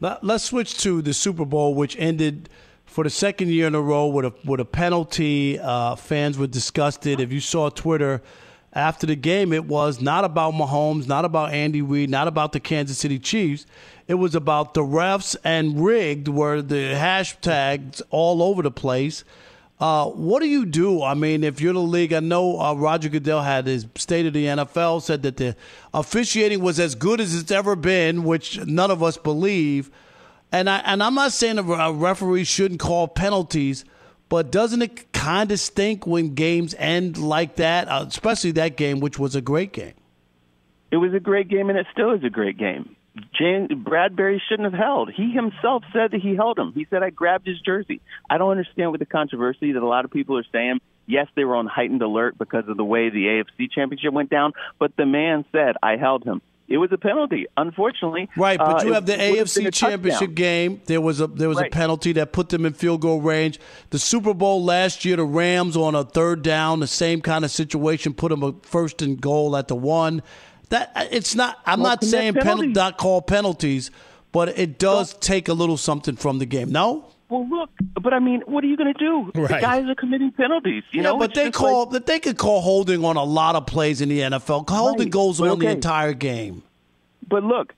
[0.00, 2.48] Let's switch to the Super Bowl, which ended
[2.86, 5.58] for the second year in a row with a with a penalty.
[5.58, 7.20] Uh, fans were disgusted.
[7.20, 8.22] If you saw Twitter
[8.72, 12.60] after the game, it was not about Mahomes, not about Andy Reid, not about the
[12.60, 13.66] Kansas City Chiefs.
[14.08, 19.22] It was about the refs and rigged were the hashtags all over the place.
[19.80, 21.02] Uh, what do you do?
[21.02, 24.34] I mean, if you're the league, I know uh, Roger Goodell had his state of
[24.34, 25.56] the NFL said that the
[25.94, 29.90] officiating was as good as it's ever been, which none of us believe.
[30.52, 33.86] And I and I'm not saying a referee shouldn't call penalties,
[34.28, 39.00] but doesn't it kind of stink when games end like that, uh, especially that game,
[39.00, 39.94] which was a great game?
[40.90, 42.96] It was a great game, and it still is a great game.
[43.38, 45.10] Jan- Bradberry shouldn't have held.
[45.10, 46.72] He himself said that he held him.
[46.74, 48.00] He said, I grabbed his jersey.
[48.28, 50.80] I don't understand what the controversy that a lot of people are saying.
[51.06, 54.52] Yes, they were on heightened alert because of the way the AFC championship went down,
[54.78, 56.40] but the man said, I held him.
[56.70, 58.28] It was a penalty, unfortunately.
[58.36, 60.80] Right, but uh, you have the AFC championship game.
[60.86, 61.66] There was a there was right.
[61.66, 63.58] a penalty that put them in field goal range.
[63.90, 67.50] The Super Bowl last year, the Rams on a third down, the same kind of
[67.50, 70.22] situation, put them a first and goal at the one.
[70.70, 71.58] That it's not.
[71.66, 73.90] I'm well, not saying penalty, not call penalties,
[74.32, 76.70] but it does well, take a little something from the game.
[76.70, 77.04] No.
[77.28, 79.30] Well, look, but I mean, what are you going to do?
[79.40, 79.48] Right.
[79.48, 80.82] The guys are committing penalties.
[80.90, 83.54] You yeah, know, but it's they call like, they could call holding on a lot
[83.54, 84.68] of plays in the NFL.
[84.68, 85.10] Holding right.
[85.10, 85.66] goes but on okay.
[85.66, 86.64] the entire game.
[87.28, 87.72] But look,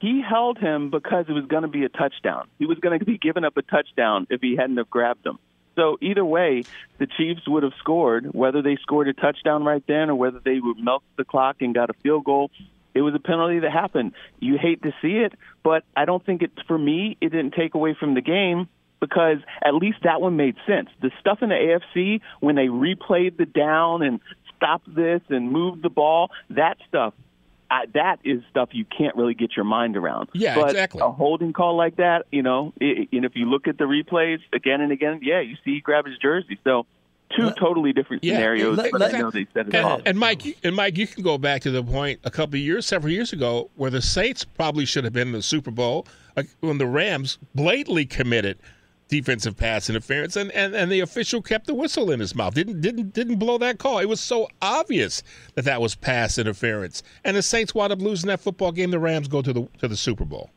[0.00, 2.48] he held him because it was going to be a touchdown.
[2.58, 5.38] He was going to be giving up a touchdown if he hadn't have grabbed him.
[5.76, 6.64] So either way,
[6.98, 10.58] the Chiefs would have scored, whether they scored a touchdown right then or whether they
[10.58, 12.50] would milk the clock and got a field goal.
[12.94, 14.12] It was a penalty that happened.
[14.40, 17.74] You hate to see it, but I don't think it for me it didn't take
[17.74, 18.68] away from the game
[19.00, 20.88] because at least that one made sense.
[21.02, 21.54] The stuff in the
[21.94, 24.20] AFC when they replayed the down and
[24.56, 27.12] stopped this and moved the ball, that stuff
[27.70, 30.28] I, that is stuff you can't really get your mind around.
[30.32, 31.00] Yeah, but exactly.
[31.00, 34.38] A holding call like that, you know, it, and if you look at the replays
[34.52, 36.58] again and again, yeah, you see he grabbed his jersey.
[36.64, 36.86] So
[37.34, 38.76] two totally different yeah, scenarios.
[38.76, 40.00] let, but let, I know they said it and, off.
[40.06, 42.60] and Mike, you, and Mike, you can go back to the point a couple of
[42.60, 46.06] years, several years ago, where the Saints probably should have been in the Super Bowl
[46.60, 48.58] when the Rams blatantly committed
[49.08, 52.54] defensive pass interference, and, and, and the official kept the whistle in his mouth.
[52.54, 53.98] Didn't didn't didn't blow that call.
[53.98, 55.22] It was so obvious
[55.54, 58.90] that that was pass interference, and the Saints wound up losing that football game.
[58.90, 60.50] The Rams go to the to the Super Bowl.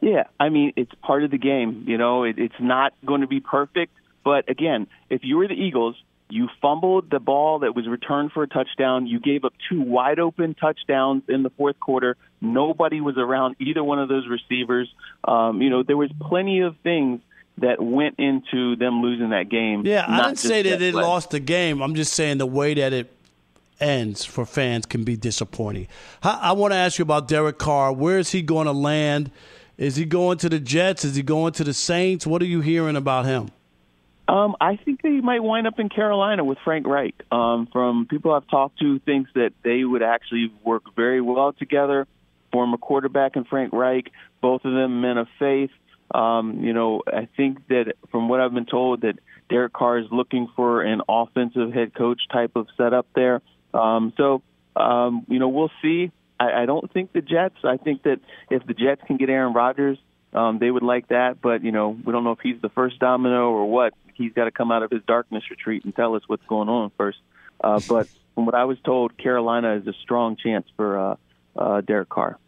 [0.00, 1.84] Yeah, I mean it's part of the game.
[1.86, 3.92] You know, it, it's not going to be perfect,
[4.24, 5.96] but again, if you were the Eagles,
[6.30, 9.06] you fumbled the ball that was returned for a touchdown.
[9.06, 12.16] You gave up two wide open touchdowns in the fourth quarter.
[12.40, 14.92] Nobody was around either one of those receivers.
[15.24, 17.20] Um, you know, there was plenty of things
[17.60, 19.86] that went into them losing that game.
[19.86, 21.02] Yeah, I not didn't say that they play.
[21.02, 21.82] lost the game.
[21.82, 23.12] I'm just saying the way that it
[23.80, 25.88] ends for fans can be disappointing.
[26.22, 27.92] I, I want to ask you about Derek Carr.
[27.92, 29.30] Where is he going to land?
[29.76, 31.04] Is he going to the Jets?
[31.04, 32.26] Is he going to the Saints?
[32.26, 33.50] What are you hearing about him?
[34.26, 37.14] Um, I think they might wind up in Carolina with Frank Reich.
[37.32, 42.06] Um, from people I've talked to, thinks that they would actually work very well together.
[42.52, 44.10] Former quarterback and Frank Reich,
[44.42, 45.70] both of them men of faith.
[46.14, 49.18] Um, you know, I think that from what I've been told, that
[49.48, 53.42] Derek Carr is looking for an offensive head coach type of setup there.
[53.74, 54.42] Um, so,
[54.76, 56.10] um, you know, we'll see.
[56.40, 57.56] I, I don't think the Jets.
[57.64, 59.98] I think that if the Jets can get Aaron Rodgers,
[60.32, 61.40] um, they would like that.
[61.40, 63.94] But you know, we don't know if he's the first domino or what.
[64.14, 66.90] He's got to come out of his darkness retreat and tell us what's going on
[66.96, 67.18] first.
[67.62, 71.16] Uh, but from what I was told, Carolina is a strong chance for uh,
[71.56, 72.38] uh, Derek Carr.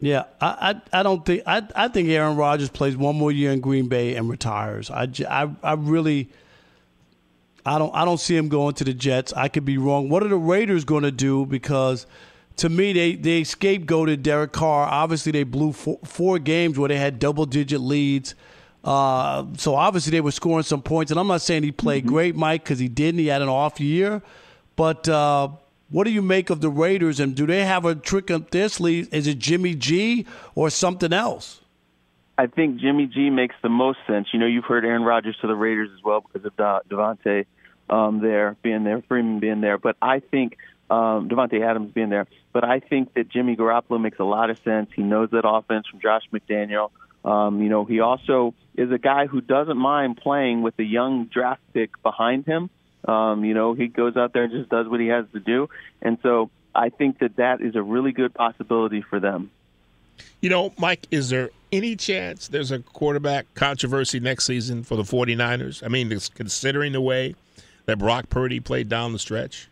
[0.00, 3.52] Yeah, I, I, I don't think I, I think Aaron Rodgers plays one more year
[3.52, 4.90] in Green Bay and retires.
[4.90, 6.30] I, I, I really
[7.66, 9.32] I don't I don't see him going to the Jets.
[9.34, 10.08] I could be wrong.
[10.08, 11.44] What are the Raiders going to do?
[11.44, 12.06] Because
[12.56, 14.86] to me, they they scapegoated Derek Carr.
[14.86, 18.34] Obviously, they blew four, four games where they had double digit leads.
[18.82, 21.10] Uh, so obviously they were scoring some points.
[21.10, 22.14] And I'm not saying he played Mm-hmm.
[22.14, 23.18] great, Mike, because he didn't.
[23.18, 24.22] He had an off year.
[24.76, 25.50] But uh,
[25.90, 27.20] what do you make of the Raiders?
[27.20, 29.12] And do they have a trick up their sleeve?
[29.12, 31.60] Is it Jimmy G or something else?
[32.38, 34.28] I think Jimmy G makes the most sense.
[34.32, 37.44] You know, you've heard Aaron Rodgers to the Raiders as well because of Davante
[37.90, 39.76] um, there being there, Freeman being there.
[39.76, 40.56] But I think
[40.88, 42.26] um, Davante Adams being there.
[42.52, 44.90] But I think that Jimmy Garoppolo makes a lot of sense.
[44.94, 46.90] He knows that offense from Josh McDaniel.
[47.24, 51.26] Um, you know, he also is a guy who doesn't mind playing with a young
[51.26, 52.70] draft pick behind him.
[53.06, 55.68] Um, you know, he goes out there and just does what he has to do.
[56.02, 59.50] And so I think that that is a really good possibility for them.
[60.40, 65.02] You know, Mike, is there any chance there's a quarterback controversy next season for the
[65.02, 65.82] 49ers?
[65.82, 67.34] I mean, considering the way
[67.86, 69.68] that Brock Purdy played down the stretch?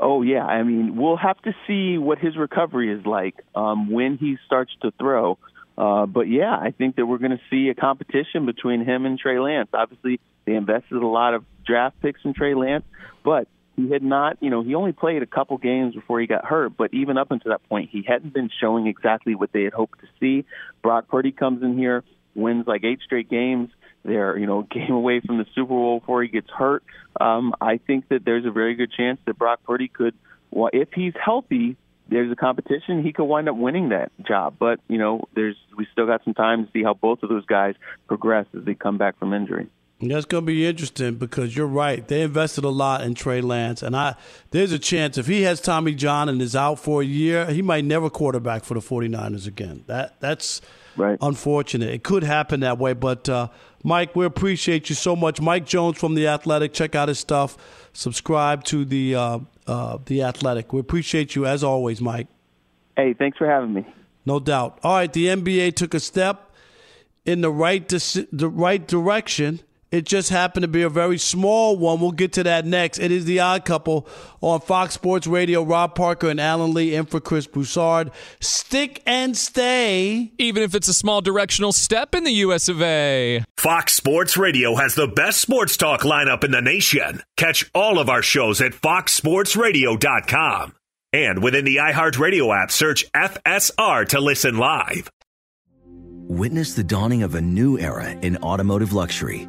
[0.00, 4.16] Oh yeah, I mean we'll have to see what his recovery is like um, when
[4.16, 5.38] he starts to throw.
[5.76, 9.18] Uh, but yeah, I think that we're going to see a competition between him and
[9.18, 9.68] Trey Lance.
[9.72, 12.84] Obviously, they invested a lot of draft picks in Trey Lance,
[13.24, 13.46] but
[13.76, 16.76] he had not, you know, he only played a couple games before he got hurt.
[16.76, 20.00] But even up until that point, he hadn't been showing exactly what they had hoped
[20.00, 20.44] to see.
[20.82, 22.02] Brock Purdy comes in here,
[22.34, 23.70] wins like eight straight games.
[24.04, 26.82] They're, you know, game away from the Super Bowl before he gets hurt.
[27.20, 30.14] Um, I think that there's a very good chance that Brock Purdy could,
[30.50, 31.76] well, if he's healthy,
[32.08, 33.04] there's a competition.
[33.04, 34.56] He could wind up winning that job.
[34.58, 37.44] But you know, there's we still got some time to see how both of those
[37.44, 37.74] guys
[38.06, 39.68] progress as they come back from injury.
[40.00, 42.06] That's going to be interesting because you're right.
[42.06, 44.14] They invested a lot in Trey Lance, and I
[44.52, 47.62] there's a chance if he has Tommy John and is out for a year, he
[47.62, 49.82] might never quarterback for the 49ers again.
[49.88, 50.60] That that's
[50.96, 51.18] right.
[51.20, 51.90] unfortunate.
[51.90, 53.48] It could happen that way, but uh,
[53.82, 55.40] Mike, we appreciate you so much.
[55.40, 56.72] Mike Jones from the Athletic.
[56.72, 57.56] Check out his stuff.
[57.92, 60.72] Subscribe to the uh, uh, the Athletic.
[60.72, 62.28] We appreciate you as always, Mike.
[62.96, 63.86] Hey, thanks for having me.
[64.24, 64.78] No doubt.
[64.84, 66.52] All right, the NBA took a step
[67.24, 69.58] in the right the right direction
[69.90, 72.00] it just happened to be a very small one.
[72.00, 72.98] We'll get to that next.
[72.98, 74.06] It is the odd couple
[74.42, 75.62] on Fox Sports Radio.
[75.62, 78.10] Rob Parker and Alan Lee in for Chris Broussard.
[78.40, 80.32] Stick and stay.
[80.38, 83.42] Even if it's a small directional step in the US of A.
[83.56, 87.22] Fox Sports Radio has the best sports talk lineup in the nation.
[87.38, 90.74] Catch all of our shows at foxsportsradio.com.
[91.14, 95.08] And within the iHeartRadio app, search FSR to listen live.
[96.30, 99.48] Witness the dawning of a new era in automotive luxury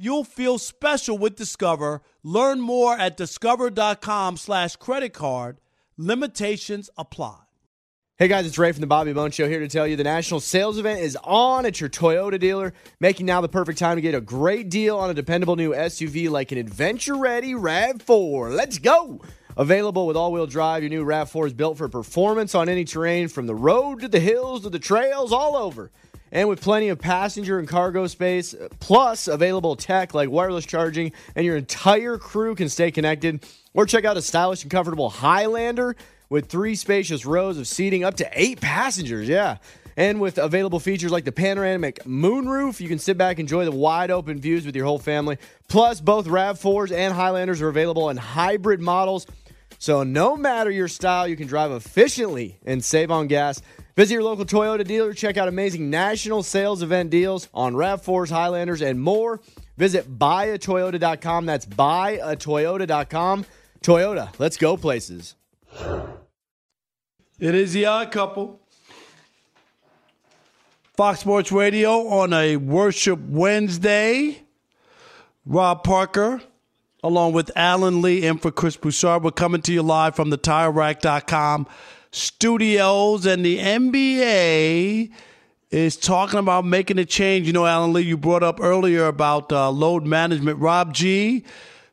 [0.00, 2.02] You'll feel special with Discover.
[2.22, 5.58] Learn more at discover.com slash credit card.
[5.96, 7.40] Limitations apply.
[8.16, 10.38] Hey guys, it's Ray from the Bobby Bone Show here to tell you the national
[10.38, 14.14] sales event is on at your Toyota dealer, making now the perfect time to get
[14.14, 18.54] a great deal on a dependable new SUV like an adventure ready RAV4.
[18.54, 19.20] Let's go!
[19.56, 23.26] Available with all wheel drive, your new RAV4 is built for performance on any terrain
[23.26, 25.90] from the road to the hills to the trails, all over
[26.32, 31.44] and with plenty of passenger and cargo space, plus available tech like wireless charging, and
[31.44, 33.44] your entire crew can stay connected.
[33.74, 35.94] Or check out a stylish and comfortable Highlander
[36.30, 39.28] with three spacious rows of seating, up to eight passengers.
[39.28, 39.58] Yeah.
[39.96, 43.72] And with available features like the panoramic moonroof, you can sit back and enjoy the
[43.72, 45.38] wide open views with your whole family.
[45.68, 49.26] Plus, both RAV4s and Highlanders are available in hybrid models.
[49.80, 53.60] So, no matter your style, you can drive efficiently and save on gas.
[53.98, 55.12] Visit your local Toyota dealer.
[55.12, 59.40] Check out amazing national sales event deals on RAV4s, Highlanders, and more.
[59.76, 61.46] Visit buyatoyota.com.
[61.46, 63.44] That's buyatoyota.com.
[63.82, 65.34] Toyota, let's go places.
[67.40, 68.60] It is the odd couple.
[70.96, 74.44] Fox Sports Radio on a Worship Wednesday.
[75.44, 76.40] Rob Parker,
[77.02, 79.24] along with Alan Lee and for Chris Broussard.
[79.24, 81.66] We're coming to you live from the TireRack.com
[82.10, 85.10] studios, and the NBA
[85.70, 87.46] is talking about making a change.
[87.46, 90.58] You know, Alan Lee, you brought up earlier about uh, load management.
[90.58, 91.44] Rob G,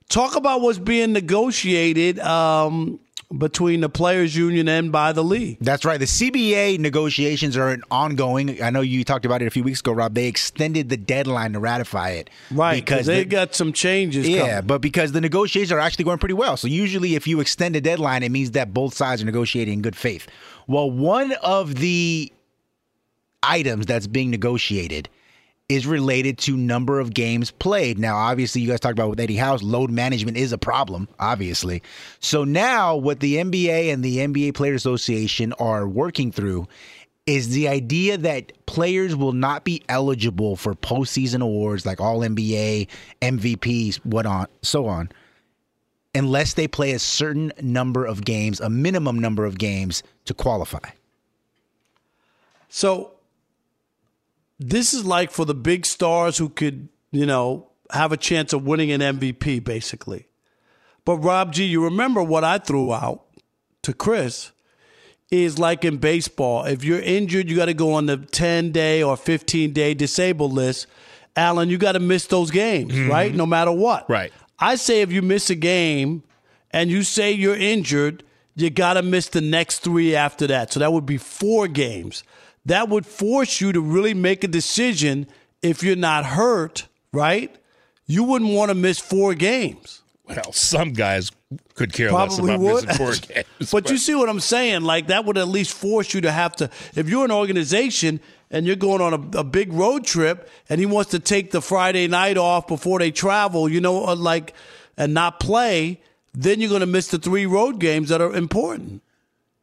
[0.09, 2.19] talk about what's being negotiated.
[2.19, 2.99] Um,
[3.35, 5.57] between the players union and by the league.
[5.59, 5.99] That's right.
[5.99, 8.61] The CBA negotiations are ongoing.
[8.61, 10.13] I know you talked about it a few weeks ago, Rob.
[10.13, 12.29] They extended the deadline to ratify it.
[12.51, 14.27] Right, because they the, got some changes.
[14.27, 14.67] Yeah, coming.
[14.67, 16.57] but because the negotiations are actually going pretty well.
[16.57, 19.81] So usually, if you extend a deadline, it means that both sides are negotiating in
[19.81, 20.27] good faith.
[20.67, 22.31] Well, one of the
[23.43, 25.09] items that's being negotiated
[25.67, 27.97] is related to number of games played.
[27.97, 31.81] Now, obviously, you guys talked about with Eddie House, load management is a problem, obviously.
[32.19, 36.67] So now, what the NBA and the NBA Players Association are working through
[37.25, 42.87] is the idea that players will not be eligible for postseason awards like All NBA,
[43.23, 45.09] MVPs, what on, so on,
[46.13, 50.89] unless they play a certain number of games, a minimum number of games to qualify.
[52.69, 53.14] So
[54.59, 58.65] this is like for the big stars who could, you know, have a chance of
[58.65, 60.27] winning an MVP, basically.
[61.03, 63.25] But Rob G, you remember what I threw out
[63.83, 64.51] to Chris
[65.31, 66.65] is like in baseball.
[66.65, 70.53] If you're injured, you got to go on the 10 day or 15 day disabled
[70.53, 70.87] list.
[71.35, 73.09] Alan, you got to miss those games, mm-hmm.
[73.09, 73.33] right?
[73.33, 74.09] No matter what.
[74.09, 74.31] Right.
[74.57, 76.23] I say if you miss a game
[76.71, 78.23] and you say you're injured,
[78.55, 80.71] you got to miss the next three after that.
[80.71, 82.23] So that would be four games
[82.65, 85.27] that would force you to really make a decision
[85.61, 87.55] if you're not hurt, right?
[88.07, 90.01] You wouldn't want to miss four games.
[90.27, 91.31] Well, some guys
[91.75, 92.85] could care Probably less about would.
[92.87, 93.47] missing four games.
[93.59, 94.81] but, but you see what I'm saying?
[94.81, 96.69] Like that would at least force you to have to.
[96.95, 100.85] If you're an organization and you're going on a, a big road trip, and he
[100.85, 104.53] wants to take the Friday night off before they travel, you know, uh, like
[104.97, 105.99] and not play,
[106.33, 109.01] then you're going to miss the three road games that are important.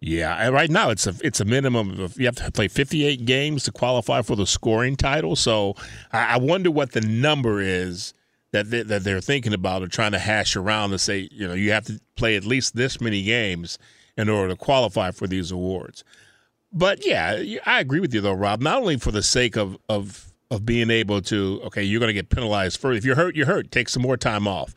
[0.05, 3.63] Yeah, right now it's a it's a minimum of you have to play 58 games
[3.65, 5.37] to qualify for the scoring title.
[5.37, 5.77] So
[6.13, 8.13] I, wonder what the number is
[8.51, 11.55] that they, that they're thinking about or trying to hash around to say you know
[11.55, 13.79] you have to play at least this many games
[14.17, 16.03] in order to qualify for these awards.
[16.73, 18.61] But yeah, I agree with you though, Rob.
[18.61, 22.13] Not only for the sake of of of being able to okay, you're going to
[22.13, 23.71] get penalized for if you're hurt, you're hurt.
[23.71, 24.75] Take some more time off.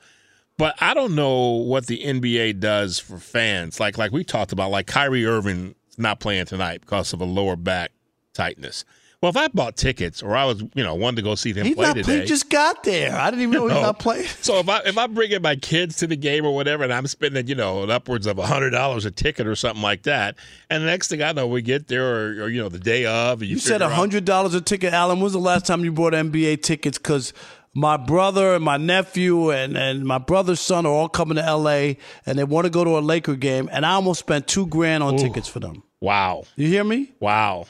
[0.58, 3.80] But I don't know what the NBA does for fans.
[3.80, 7.56] Like like we talked about, like Kyrie Irving not playing tonight because of a lower
[7.56, 7.91] back
[8.34, 8.86] tightness.
[9.22, 11.66] Well, if I bought tickets or I was, you know, wanted to go see him
[11.66, 13.18] he's play not, today, he just got there.
[13.18, 14.28] I didn't even know, know he's not playing.
[14.41, 16.93] So if I if I bring in my kids to the game or whatever, and
[16.93, 20.36] I'm spending, you know, upwards of hundred dollars a ticket or something like that,
[20.70, 23.06] and the next thing I know, we get there, or, or you know, the day
[23.06, 25.18] of, you, you said hundred dollars a ticket, Alan.
[25.18, 26.99] When was the last time you bought NBA tickets?
[26.99, 27.34] Because
[27.76, 31.95] my brother and my nephew and, and my brother's son are all coming to LA
[32.26, 35.03] and they want to go to a Laker game and I almost spent two grand
[35.03, 35.17] on Ooh.
[35.17, 35.84] tickets for them.
[35.99, 36.45] Wow.
[36.55, 37.11] You hear me?
[37.19, 37.67] Wow.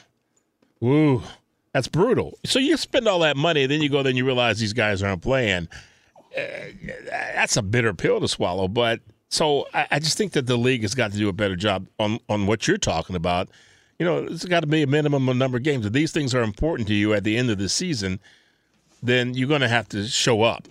[0.82, 1.22] Ooh.
[1.72, 2.38] That's brutal.
[2.44, 5.22] So you spend all that money, then you go, then you realize these guys aren't
[5.22, 5.68] playing.
[6.36, 6.42] Uh,
[7.10, 8.68] that's a bitter pill to swallow.
[8.68, 11.56] But so I, I, just think that the league has got to do a better
[11.56, 13.48] job on on what you're talking about.
[13.98, 15.86] You know, it's got to be a minimum number of games.
[15.86, 18.20] If these things are important to you at the end of the season,
[19.02, 20.66] then you're going to have to show up.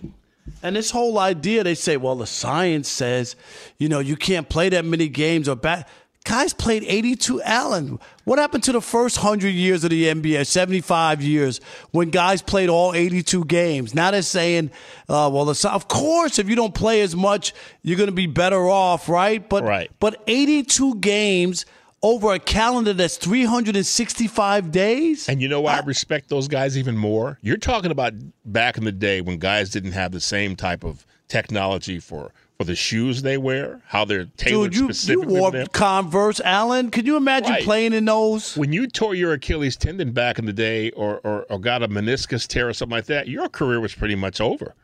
[0.62, 3.36] And this whole idea, they say, well, the science says,
[3.78, 5.88] you know, you can't play that many games or back.
[6.24, 7.40] Guys played 82.
[7.42, 11.60] Alan, what happened to the first 100 years of the NBA, 75 years,
[11.92, 13.94] when guys played all 82 games?
[13.94, 14.70] Now they're saying,
[15.08, 18.26] uh, well, the, of course, if you don't play as much, you're going to be
[18.26, 19.48] better off, right?
[19.48, 19.90] But, right.
[20.00, 21.64] but 82 games–
[22.06, 25.28] over a calendar that's 365 days.
[25.28, 27.38] And you know why I, I respect those guys even more?
[27.42, 31.04] You're talking about back in the day when guys didn't have the same type of
[31.28, 35.34] technology for for the shoes they wear, how they're tailored Dude, you, specifically.
[35.34, 35.66] You wore for them.
[35.72, 36.90] Converse, Alan.
[36.90, 37.62] Could you imagine right.
[37.62, 38.56] playing in those?
[38.56, 41.88] When you tore your Achilles tendon back in the day, or, or or got a
[41.88, 44.74] meniscus tear or something like that, your career was pretty much over.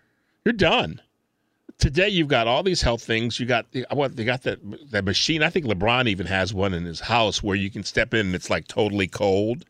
[0.44, 1.00] You're done
[1.82, 3.40] today you've got all these health things.
[3.40, 4.60] You got what they got that
[4.92, 5.42] that machine.
[5.42, 8.34] I think LeBron even has one in his house where you can step in and
[8.36, 9.64] it's like totally cold,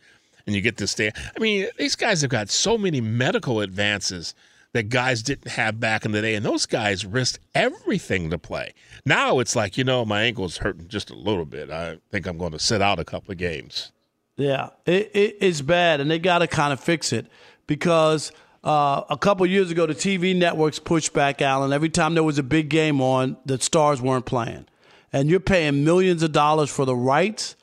[0.46, 1.10] and you get to stay.
[1.34, 4.34] I mean, these guys have got so many medical advances
[4.74, 8.74] that guys didn't have back in the day, and those guys risked everything to play.
[9.06, 11.70] Now it's like you know my ankle's hurting just a little bit.
[11.70, 13.90] I think I'm going to sit out a couple of games.
[14.36, 17.26] Yeah, it, it, it's bad, and they got to kind of fix it
[17.66, 18.32] because
[18.64, 21.72] uh, a couple years ago, the TV networks pushed back, Alan.
[21.72, 24.66] Every time there was a big game on, the stars weren't playing.
[25.12, 27.56] And you're paying millions of dollars for the rights,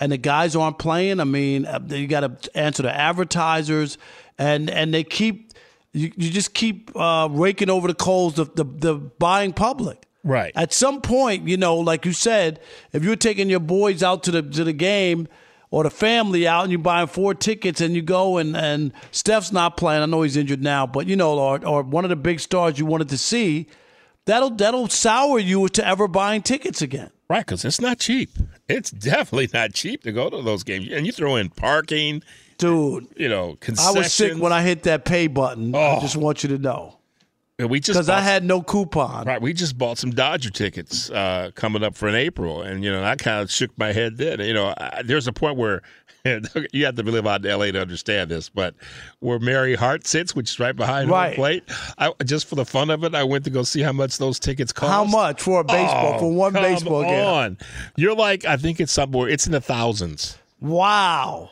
[0.00, 1.20] and the guys aren't playing.
[1.20, 3.98] I mean, uh, you got to answer to advertisers,
[4.38, 5.52] and, and they keep
[5.92, 10.04] you, you just keep uh, raking over the coals of the, the buying public.
[10.24, 10.52] Right.
[10.56, 12.60] At some point, you know, like you said,
[12.92, 15.28] if you're taking your boys out to the to the game
[15.74, 19.50] or the family out and you're buying four tickets and you go and, and Steph's
[19.50, 22.16] not playing, I know he's injured now, but you know, or, or one of the
[22.16, 23.66] big stars you wanted to see,
[24.24, 27.10] that'll that'll sour you to ever buying tickets again.
[27.28, 28.30] Right, because it's not cheap.
[28.68, 32.22] It's definitely not cheap to go to those games, and you throw in parking,
[32.58, 33.08] dude.
[33.16, 35.74] You know, I was sick when I hit that pay button.
[35.74, 36.00] I Oh.
[36.00, 36.98] just want you to know.
[37.58, 39.26] We just Because I had no coupon.
[39.26, 42.90] Right, we just bought some Dodger tickets uh, coming up for in April, and you
[42.90, 44.40] know I kind of shook my head then.
[44.40, 45.82] You know, I, there's a point where
[46.72, 47.70] you have to live out in L.A.
[47.70, 48.74] to understand this, but
[49.20, 51.36] where Mary Hart sits, which is right behind Right.
[51.36, 51.62] plate,
[51.96, 54.40] I, just for the fun of it, I went to go see how much those
[54.40, 54.90] tickets cost.
[54.90, 57.24] How much for a baseball Oh, for one baseball game?
[57.26, 57.58] on.
[57.94, 59.28] You're like, I think it's somewhere.
[59.28, 60.38] It's in the thousands.
[60.60, 61.50] Wow.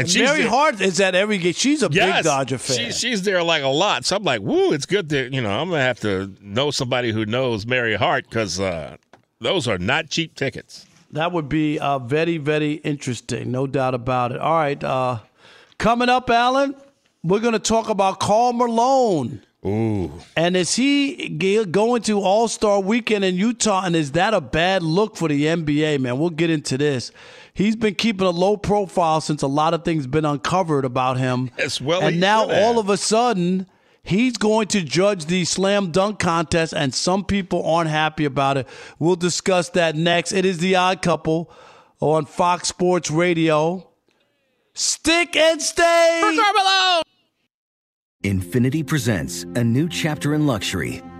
[0.00, 1.52] And she's Mary there- Hart is at every game.
[1.52, 2.18] She's a Yes.
[2.18, 2.76] big Dodger fan.
[2.76, 4.04] She, she's there like a lot.
[4.04, 6.70] So I'm like, woo, it's good that, you know, I'm going to have to know
[6.70, 8.96] somebody who knows Mary Hart because uh,
[9.40, 10.86] those are not cheap tickets.
[11.12, 14.38] That would be uh, very, very interesting, no doubt about it.
[14.38, 15.18] All right, uh,
[15.78, 16.74] coming up, Alan,
[17.24, 19.42] we're going to talk about Karl Malone.
[19.66, 20.10] Ooh.
[20.36, 23.82] And is he going to All Star Weekend in Utah?
[23.84, 26.18] And is that a bad look for the NBA, man?
[26.18, 27.12] We'll get into this.
[27.60, 31.50] He's been keeping a low profile since a lot of things been uncovered about him.
[31.58, 33.66] As well and now all of a sudden,
[34.02, 38.66] he's going to judge the slam dunk contest, and some people aren't happy about it.
[38.98, 40.32] We'll discuss that next.
[40.32, 41.52] It is the Odd Couple
[42.00, 43.90] on Fox Sports Radio.
[44.72, 46.18] Stick and stay.
[46.22, 47.02] For Carmelo.
[48.24, 51.02] Infiniti presents a new chapter in luxury,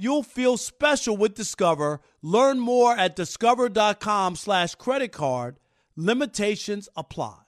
[0.00, 2.00] You'll feel special with Discover.
[2.22, 5.58] Learn more at discover.com slash credit card.
[5.96, 7.47] Limitations apply.